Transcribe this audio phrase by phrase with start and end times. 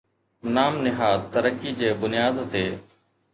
[0.55, 2.65] نام نهاد ترقي جي بنياد تي